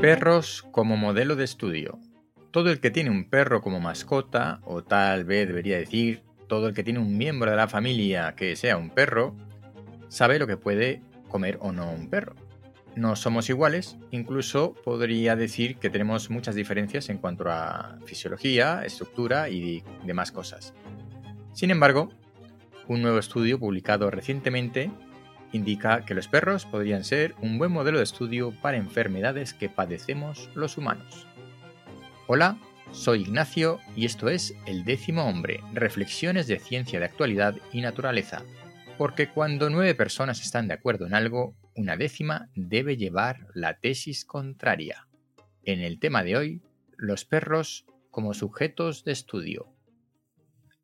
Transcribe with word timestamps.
Perros 0.00 0.64
como 0.70 0.96
modelo 0.96 1.36
de 1.36 1.44
estudio. 1.44 1.98
Todo 2.52 2.70
el 2.70 2.80
que 2.80 2.90
tiene 2.90 3.10
un 3.10 3.28
perro 3.28 3.60
como 3.60 3.80
mascota, 3.80 4.60
o 4.64 4.82
tal 4.82 5.26
vez 5.26 5.46
debería 5.46 5.76
decir, 5.76 6.22
todo 6.48 6.68
el 6.68 6.74
que 6.74 6.82
tiene 6.82 7.00
un 7.00 7.18
miembro 7.18 7.50
de 7.50 7.58
la 7.58 7.68
familia 7.68 8.34
que 8.34 8.56
sea 8.56 8.78
un 8.78 8.88
perro, 8.88 9.36
sabe 10.08 10.38
lo 10.38 10.46
que 10.46 10.56
puede 10.56 11.02
comer 11.28 11.58
o 11.60 11.72
no 11.72 11.92
un 11.92 12.08
perro. 12.08 12.34
No 12.96 13.14
somos 13.14 13.50
iguales, 13.50 13.98
incluso 14.10 14.72
podría 14.72 15.36
decir 15.36 15.76
que 15.76 15.90
tenemos 15.90 16.30
muchas 16.30 16.54
diferencias 16.54 17.10
en 17.10 17.18
cuanto 17.18 17.50
a 17.50 17.98
fisiología, 18.06 18.82
estructura 18.86 19.50
y 19.50 19.84
demás 20.06 20.32
cosas. 20.32 20.72
Sin 21.52 21.70
embargo, 21.70 22.08
un 22.88 23.02
nuevo 23.02 23.18
estudio 23.18 23.58
publicado 23.58 24.10
recientemente 24.10 24.90
indica 25.52 26.04
que 26.04 26.14
los 26.14 26.28
perros 26.28 26.66
podrían 26.66 27.04
ser 27.04 27.34
un 27.40 27.58
buen 27.58 27.72
modelo 27.72 27.98
de 27.98 28.04
estudio 28.04 28.52
para 28.62 28.76
enfermedades 28.76 29.54
que 29.54 29.68
padecemos 29.68 30.50
los 30.54 30.78
humanos. 30.78 31.26
Hola, 32.26 32.58
soy 32.92 33.22
Ignacio 33.22 33.80
y 33.96 34.04
esto 34.04 34.28
es 34.28 34.54
El 34.66 34.84
décimo 34.84 35.24
hombre, 35.24 35.60
reflexiones 35.72 36.46
de 36.46 36.58
ciencia 36.58 36.98
de 36.98 37.04
actualidad 37.04 37.56
y 37.72 37.80
naturaleza. 37.80 38.42
Porque 38.98 39.28
cuando 39.28 39.70
nueve 39.70 39.94
personas 39.94 40.40
están 40.40 40.68
de 40.68 40.74
acuerdo 40.74 41.06
en 41.06 41.14
algo, 41.14 41.54
una 41.74 41.96
décima 41.96 42.48
debe 42.54 42.96
llevar 42.96 43.46
la 43.54 43.78
tesis 43.78 44.24
contraria. 44.24 45.06
En 45.64 45.80
el 45.80 45.98
tema 45.98 46.22
de 46.22 46.36
hoy, 46.36 46.62
los 46.96 47.24
perros 47.24 47.86
como 48.10 48.34
sujetos 48.34 49.04
de 49.04 49.12
estudio. 49.12 49.72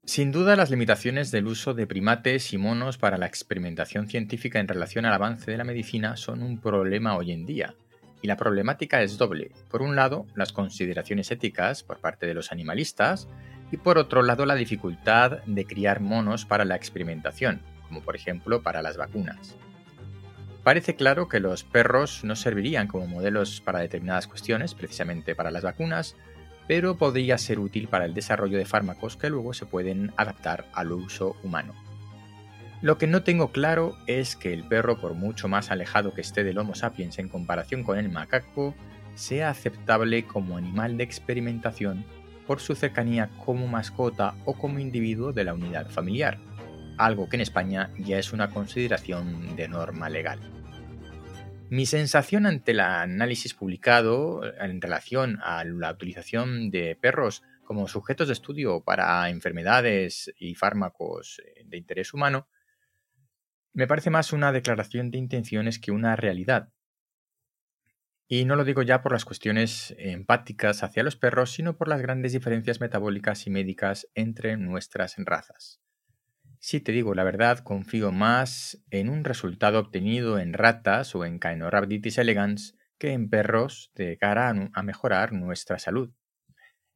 Sin 0.06 0.30
duda, 0.30 0.54
las 0.54 0.70
limitaciones 0.70 1.32
del 1.32 1.48
uso 1.48 1.74
de 1.74 1.88
primates 1.88 2.52
y 2.52 2.58
monos 2.58 2.96
para 2.96 3.18
la 3.18 3.26
experimentación 3.26 4.06
científica 4.06 4.60
en 4.60 4.68
relación 4.68 5.04
al 5.04 5.12
avance 5.12 5.50
de 5.50 5.56
la 5.56 5.64
medicina 5.64 6.16
son 6.16 6.44
un 6.44 6.60
problema 6.60 7.16
hoy 7.16 7.32
en 7.32 7.44
día. 7.44 7.74
Y 8.22 8.28
la 8.28 8.36
problemática 8.36 9.02
es 9.02 9.18
doble. 9.18 9.50
Por 9.68 9.82
un 9.82 9.96
lado, 9.96 10.24
las 10.36 10.52
consideraciones 10.52 11.32
éticas 11.32 11.82
por 11.82 11.98
parte 11.98 12.24
de 12.24 12.34
los 12.34 12.52
animalistas 12.52 13.26
y 13.72 13.78
por 13.78 13.98
otro 13.98 14.22
lado, 14.22 14.46
la 14.46 14.54
dificultad 14.54 15.42
de 15.44 15.64
criar 15.64 15.98
monos 15.98 16.44
para 16.44 16.64
la 16.64 16.76
experimentación, 16.76 17.60
como 17.88 18.00
por 18.00 18.14
ejemplo 18.14 18.62
para 18.62 18.82
las 18.82 18.96
vacunas. 18.96 19.56
Parece 20.62 20.94
claro 20.94 21.28
que 21.28 21.40
los 21.40 21.64
perros 21.64 22.22
no 22.22 22.36
servirían 22.36 22.86
como 22.86 23.08
modelos 23.08 23.60
para 23.60 23.80
determinadas 23.80 24.28
cuestiones, 24.28 24.72
precisamente 24.76 25.34
para 25.34 25.50
las 25.50 25.64
vacunas, 25.64 26.14
pero 26.66 26.96
podría 26.96 27.38
ser 27.38 27.58
útil 27.58 27.88
para 27.88 28.04
el 28.04 28.14
desarrollo 28.14 28.58
de 28.58 28.64
fármacos 28.64 29.16
que 29.16 29.30
luego 29.30 29.54
se 29.54 29.66
pueden 29.66 30.12
adaptar 30.16 30.66
al 30.72 30.92
uso 30.92 31.36
humano. 31.42 31.74
Lo 32.82 32.98
que 32.98 33.06
no 33.06 33.22
tengo 33.22 33.52
claro 33.52 33.96
es 34.06 34.36
que 34.36 34.52
el 34.52 34.64
perro, 34.64 35.00
por 35.00 35.14
mucho 35.14 35.48
más 35.48 35.70
alejado 35.70 36.12
que 36.12 36.20
esté 36.20 36.44
del 36.44 36.58
Homo 36.58 36.74
sapiens 36.74 37.18
en 37.18 37.28
comparación 37.28 37.84
con 37.84 37.98
el 37.98 38.10
macaco, 38.10 38.74
sea 39.14 39.48
aceptable 39.48 40.24
como 40.24 40.58
animal 40.58 40.96
de 40.96 41.04
experimentación 41.04 42.04
por 42.46 42.60
su 42.60 42.74
cercanía 42.74 43.30
como 43.44 43.66
mascota 43.66 44.34
o 44.44 44.54
como 44.54 44.78
individuo 44.78 45.32
de 45.32 45.44
la 45.44 45.54
unidad 45.54 45.90
familiar, 45.90 46.38
algo 46.98 47.28
que 47.28 47.36
en 47.36 47.42
España 47.42 47.90
ya 47.98 48.18
es 48.18 48.32
una 48.32 48.50
consideración 48.50 49.56
de 49.56 49.68
norma 49.68 50.08
legal. 50.08 50.55
Mi 51.68 51.84
sensación 51.84 52.46
ante 52.46 52.70
el 52.70 52.80
análisis 52.80 53.54
publicado 53.54 54.42
en 54.60 54.80
relación 54.80 55.38
a 55.42 55.64
la 55.64 55.90
utilización 55.90 56.70
de 56.70 56.96
perros 56.96 57.42
como 57.64 57.88
sujetos 57.88 58.28
de 58.28 58.34
estudio 58.34 58.84
para 58.84 59.28
enfermedades 59.28 60.32
y 60.38 60.54
fármacos 60.54 61.42
eh, 61.44 61.64
de 61.64 61.76
interés 61.76 62.14
humano 62.14 62.48
me 63.76 63.86
parece 63.86 64.08
más 64.08 64.32
una 64.32 64.52
declaración 64.52 65.10
de 65.10 65.18
intenciones 65.18 65.78
que 65.78 65.92
una 65.92 66.16
realidad. 66.16 66.72
Y 68.26 68.46
no 68.46 68.56
lo 68.56 68.64
digo 68.64 68.80
ya 68.80 69.02
por 69.02 69.12
las 69.12 69.26
cuestiones 69.26 69.94
empáticas 69.98 70.82
hacia 70.82 71.02
los 71.02 71.16
perros, 71.16 71.52
sino 71.52 71.76
por 71.76 71.86
las 71.86 72.00
grandes 72.00 72.32
diferencias 72.32 72.80
metabólicas 72.80 73.46
y 73.46 73.50
médicas 73.50 74.08
entre 74.14 74.56
nuestras 74.56 75.16
razas. 75.18 75.82
Si 76.68 76.80
te 76.80 76.90
digo 76.90 77.14
la 77.14 77.22
verdad, 77.22 77.60
confío 77.60 78.10
más 78.10 78.82
en 78.90 79.08
un 79.08 79.22
resultado 79.22 79.78
obtenido 79.78 80.40
en 80.40 80.52
ratas 80.52 81.14
o 81.14 81.24
en 81.24 81.38
Caenorhabditis 81.38 82.18
elegans 82.18 82.76
que 82.98 83.12
en 83.12 83.30
perros 83.30 83.92
de 83.94 84.18
cara 84.18 84.52
a 84.72 84.82
mejorar 84.82 85.32
nuestra 85.32 85.78
salud. 85.78 86.10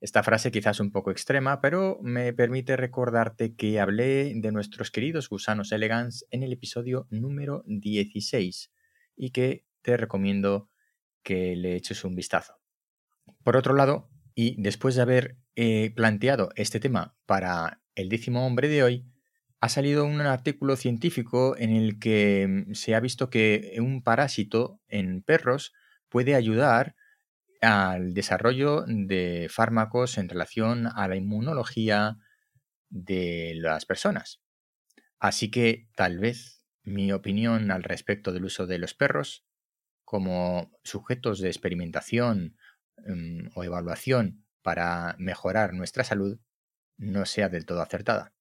Esta 0.01 0.25
frase 0.25 0.51
quizás 0.51 0.81
un 0.81 0.91
poco 0.91 1.13
extrema, 1.13 1.61
pero 1.61 2.01
me 2.03 2.33
permite 2.33 2.77
recordarte 2.77 3.55
que 3.55 3.79
hablé 3.79 4.33
de 4.35 4.51
nuestros 4.51 4.91
queridos 4.91 5.29
gusanos 5.29 5.71
elegans 5.71 6.27
en 6.33 6.43
el 6.43 6.53
episodio 6.53 7.07
número 7.09 7.63
16 7.67 8.73
y 9.15 9.31
que 9.31 9.67
te 9.83 9.97
recomiendo 9.97 10.69
que 11.23 11.55
le 11.55 11.77
eches 11.77 12.03
un 12.03 12.17
vistazo. 12.17 12.55
Por 13.45 13.57
otro 13.57 13.75
lado, 13.75 14.11
y 14.35 14.61
después 14.61 14.97
de 14.97 15.03
haber 15.03 15.37
eh, 15.55 15.93
planteado 15.95 16.51
este 16.57 16.81
tema 16.81 17.15
para 17.25 17.81
el 17.95 18.09
décimo 18.09 18.45
hombre 18.45 18.67
de 18.67 18.83
hoy, 18.83 19.07
ha 19.61 19.69
salido 19.69 20.05
un 20.05 20.21
artículo 20.23 20.77
científico 20.77 21.57
en 21.59 21.71
el 21.71 21.99
que 21.99 22.47
mm, 22.69 22.75
se 22.75 22.95
ha 22.95 23.01
visto 23.01 23.31
que 23.31 23.77
un 23.81 24.03
parásito 24.03 24.81
en 24.89 25.23
perros 25.23 25.73
puede 26.09 26.35
ayudar 26.35 26.97
al 27.61 28.15
desarrollo 28.15 28.85
de 28.87 29.49
fármacos 29.51 30.19
en 30.19 30.29
relación 30.29 30.87
a 30.87 31.09
la 31.09 31.17
inmunología 31.17 32.19
de 32.91 33.55
las 33.57 33.87
personas. 33.87 34.41
Así 35.19 35.51
que 35.51 35.89
tal 35.97 36.19
vez 36.19 36.65
mi 36.83 37.13
opinión 37.13 37.71
al 37.71 37.83
respecto 37.85 38.33
del 38.33 38.45
uso 38.47 38.67
de 38.67 38.79
los 38.79 38.95
perros 38.95 39.45
como 40.05 40.73
sujetos 40.85 41.41
de 41.41 41.49
experimentación 41.49 42.57
mm, 43.07 43.49
o 43.55 43.65
evaluación 43.65 44.47
para 44.63 45.17
mejorar 45.19 45.75
nuestra 45.75 46.05
salud 46.05 46.41
no 46.99 47.27
sea 47.27 47.49
del 47.49 47.67
todo 47.67 47.83
acertada. 47.83 48.35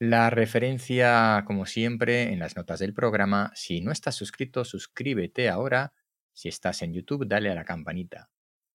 La 0.00 0.30
referencia, 0.30 1.42
como 1.44 1.66
siempre, 1.66 2.32
en 2.32 2.38
las 2.38 2.56
notas 2.56 2.78
del 2.78 2.94
programa. 2.94 3.50
Si 3.56 3.80
no 3.80 3.90
estás 3.90 4.14
suscrito, 4.14 4.64
suscríbete 4.64 5.48
ahora. 5.48 5.92
Si 6.32 6.48
estás 6.48 6.82
en 6.82 6.94
YouTube, 6.94 7.26
dale 7.26 7.50
a 7.50 7.56
la 7.56 7.64
campanita. 7.64 8.30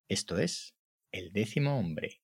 Esto 0.09 0.37
es 0.37 0.75
El 1.13 1.31
décimo 1.31 1.79
hombre. 1.79 2.19